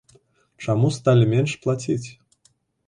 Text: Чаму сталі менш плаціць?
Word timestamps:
Чаму 0.67 0.87
сталі 0.97 1.31
менш 1.35 1.51
плаціць? 1.67 2.07